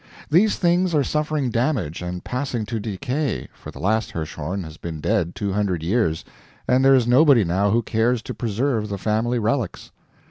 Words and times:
These 0.31 0.55
things 0.57 0.95
are 0.95 1.03
suffering 1.03 1.51
damage 1.51 2.01
and 2.01 2.23
passing 2.23 2.65
to 2.65 2.79
decay, 2.79 3.47
for 3.53 3.69
the 3.69 3.77
last 3.77 4.13
Hirschhorn 4.13 4.63
has 4.63 4.77
been 4.77 4.99
dead 4.99 5.35
two 5.35 5.53
hundred 5.53 5.83
years, 5.83 6.25
and 6.67 6.83
there 6.83 6.95
is 6.95 7.05
nobody 7.05 7.43
now 7.43 7.69
who 7.69 7.83
cares 7.83 8.23
to 8.23 8.33
preserve 8.33 8.89
the 8.89 8.97
family 8.97 9.37
relics. 9.37 9.91